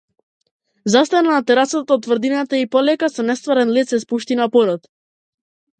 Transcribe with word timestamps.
Застана 0.93 1.35
на 1.35 1.43
терасата 1.51 1.95
од 1.97 2.07
тврдината 2.07 2.63
и 2.63 2.67
полека, 2.77 3.13
со 3.19 3.27
нестварен 3.29 3.77
лет 3.79 3.95
се 3.95 4.03
спушти 4.07 4.41
на 4.45 4.51
подот. 4.57 4.93